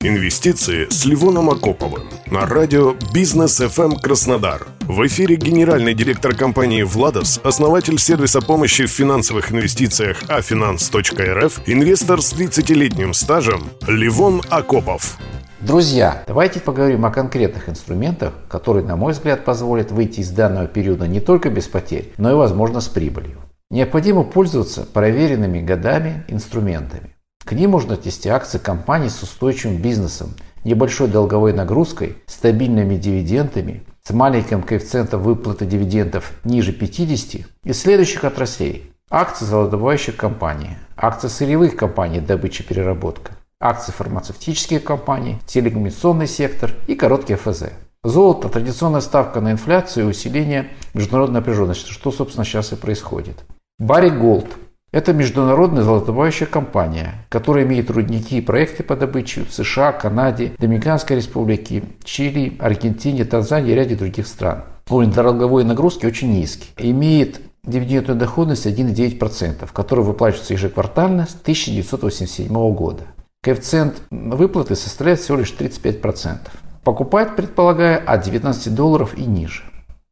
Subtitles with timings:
[0.00, 4.68] Инвестиции с Ливоном Акоповым на радио «Бизнес FM Краснодар».
[4.82, 12.32] В эфире генеральный директор компании «Владос», основатель сервиса помощи в финансовых инвестициях афинанс.рф, инвестор с
[12.32, 15.18] 30-летним стажем Ливон Акопов.
[15.58, 21.08] Друзья, давайте поговорим о конкретных инструментах, которые, на мой взгляд, позволят выйти из данного периода
[21.08, 23.40] не только без потерь, но и, возможно, с прибылью.
[23.68, 27.17] Необходимо пользоваться проверенными годами инструментами.
[27.48, 30.34] К ним можно отнести акции компаний с устойчивым бизнесом,
[30.64, 38.92] небольшой долговой нагрузкой, стабильными дивидендами, с маленьким коэффициентом выплаты дивидендов ниже 50 из следующих отраслей.
[39.08, 46.94] Акции золотодобывающих компаний, акции сырьевых компаний добыча и переработка, акции фармацевтических компаний, телекоммуникационный сектор и
[46.94, 47.70] короткий ФЗ.
[48.04, 53.42] Золото– традиционная ставка на инфляцию и усиление международной напряженности, что, собственно, сейчас и происходит.
[53.78, 54.48] Барри Голд
[54.90, 61.16] это международная золотодобывающая компания, которая имеет рудники и проекты по добыче в США, Канаде, Доминиканской
[61.16, 64.64] Республике, Чили, Аргентине, Танзании и ряде других стран.
[64.88, 66.68] Уровень долговой нагрузки очень низкий.
[66.78, 73.04] Имеет дивидендную доходность 1,9%, которая выплачивается ежеквартально с 1987 года.
[73.42, 76.38] Коэффициент выплаты составляет всего лишь 35%.
[76.82, 79.62] Покупать, предполагая, от 19 долларов и ниже.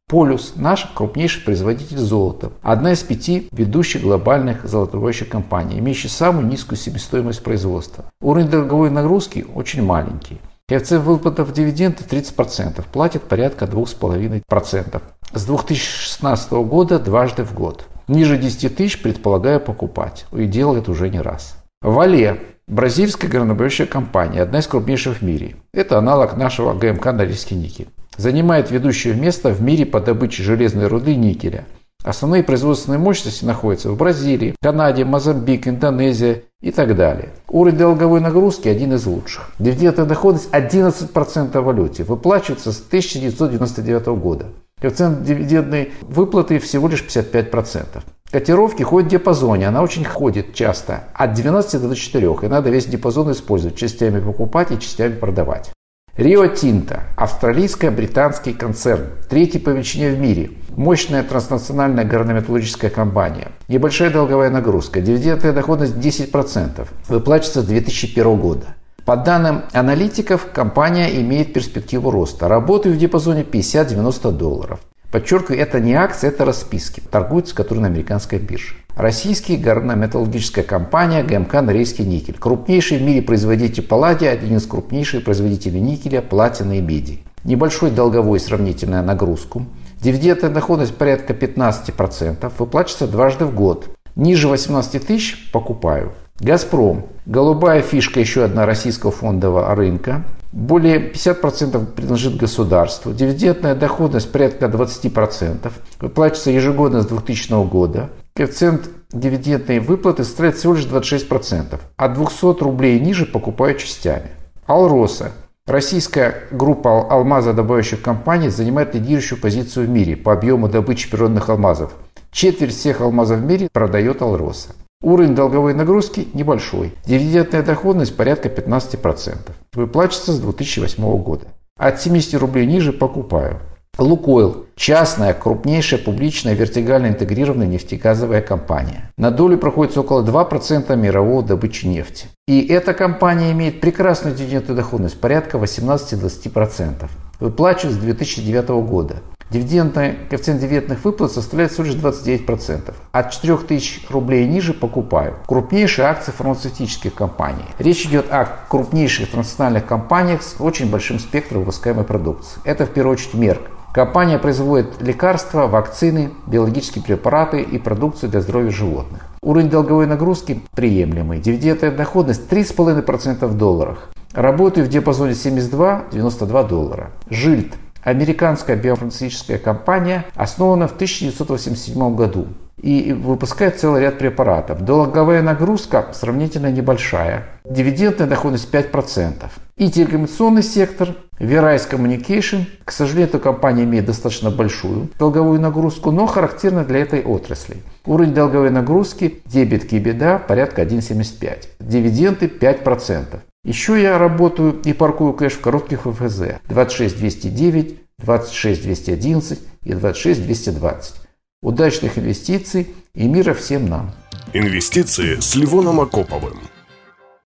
[0.09, 6.77] Полюс– наш крупнейший производитель золота, одна из пяти ведущих глобальных золотодобывающих компаний, имеющая самую низкую
[6.77, 8.05] себестоимость производства.
[8.21, 10.37] Уровень долговой нагрузки очень маленький.
[10.69, 15.01] Коэффициент выплатов дивиденды 30%, платит порядка 2,5%.
[15.33, 17.83] С 2016 года дважды в год.
[18.07, 20.25] Ниже 10 тысяч предполагаю покупать.
[20.31, 21.57] И делает уже не раз.
[21.81, 25.57] Вале– бразильская горнодобывающая компания, одна из крупнейших в мире.
[25.73, 31.15] Это аналог нашего ГМК Норильский никель занимает ведущее место в мире по добыче железной руды
[31.15, 31.65] никеля.
[32.03, 37.29] Основные производственные мощности находятся в Бразилии, Канаде, Мозамбик, Индонезия и так далее.
[37.49, 39.51] Уровень долговой нагрузки один из лучших.
[39.59, 42.03] Дивидендная доходность 11% в валюте.
[42.03, 44.45] Выплачивается с 1999 года.
[44.79, 48.03] Коэффициент дивидендной выплаты всего лишь 55%.
[48.31, 52.85] Котировки ходят в диапазоне, она очень ходит часто, от 12 до 4, и надо весь
[52.85, 55.71] диапазон использовать, частями покупать и частями продавать.
[56.17, 64.49] Рио Тинто– австралийско-британский концерн, третий по величине в мире, мощная транснациональная горнометаллургическая компания, небольшая долговая
[64.49, 68.65] нагрузка, дивидендная доходность 10%, выплачивается с 2001 года.
[69.05, 72.47] По данным аналитиков, компания имеет перспективу роста.
[72.47, 74.79] Работает в диапазоне 50-90 долларов.
[75.11, 78.75] Подчеркиваю, это не акции, это расписки, торгуются которые на американской бирже.
[78.95, 82.37] Российский горно-металлургическая компания ГМК «Норильский никель».
[82.37, 87.19] Крупнейший в мире производитель палладия, один из крупнейших производителей никеля, платины и меди.
[87.43, 89.65] Небольшой долговой сравнительная нагрузку.
[90.01, 93.87] Дивидендная доходность порядка 15%, выплачивается дважды в год.
[94.15, 96.11] Ниже 18 тысяч покупаю.
[96.39, 100.23] «Газпром»– голубая фишка еще одна российского фондового рынка.
[100.51, 103.13] Более 50% принадлежит государству.
[103.13, 105.71] Дивидендная доходность порядка 20%.
[105.99, 108.09] Выплачивается ежегодно с 2000 года.
[108.35, 111.79] Коэффициент дивидендной выплаты составляет всего лишь 26%.
[111.95, 114.31] От 200 рублей ниже покупают частями.
[114.65, 115.31] Алроса.
[115.65, 121.93] Российская группа алмазодобывающих компаний занимает лидирующую позицию в мире по объему добычи природных алмазов.
[122.31, 124.69] Четверть всех алмазов в мире продает Алроса.
[125.01, 126.93] Уровень долговой нагрузки небольшой.
[127.05, 129.37] Дивидендная доходность порядка 15%.
[129.77, 131.49] Выплачивается с 2008 года.
[131.77, 133.59] От 70 рублей ниже покупаю.
[133.99, 139.11] Лукойл– частная, крупнейшая публичная вертикально интегрированная нефтегазовая компания.
[139.17, 142.25] На долю проходится около 2% мирового добычи нефти.
[142.47, 147.07] И эта компания имеет прекрасную дивидендную доходность порядка 18-20%.
[147.39, 149.17] Выплачивает с 2009 года.
[149.49, 152.93] Дивидендный коэффициент дивидендных выплат составляет всего лишь 29%.
[153.13, 155.35] От 4000 рублей ниже покупаю.
[155.47, 157.63] Крупнейшие акции фармацевтических компаний.
[157.79, 162.59] Речь идет о крупнейших транснациональных компаниях с очень большим спектром выпускаемой продукции.
[162.65, 163.61] Это в первую очередь Мерк.
[163.93, 169.21] Компания производит лекарства, вакцины, биологические препараты и продукцию для здоровья животных.
[169.41, 171.39] Уровень долговой нагрузки приемлемый.
[171.39, 174.09] Дивидендная доходность 3,5% в долларах.
[174.33, 177.11] Работаю в диапазоне 72-92 доллара.
[177.29, 177.73] Жильд
[178.03, 182.47] Американская биофармацевтическая компания основана в 1987 году
[182.81, 184.81] и выпускает целый ряд препаратов.
[184.81, 187.45] Долговая нагрузка сравнительно небольшая.
[187.65, 189.45] Дивидендная доходность 5%.
[189.77, 192.65] И телекоммуникационный сектор, Verizon Communication.
[192.83, 197.77] К сожалению, эта компания имеет достаточно большую долговую нагрузку, но характерна для этой отрасли.
[198.05, 201.67] Уровень долговой нагрузки, дебет беда порядка 1,75.
[201.79, 203.39] Дивиденды 5%.
[203.67, 211.15] Еще я работаю и паркую кэш в коротких ФФЗ 26209, 26211 и 26220.
[211.61, 214.11] Удачных инвестиций и мира всем нам.
[214.53, 216.57] Инвестиции с Ливоном Акоповым.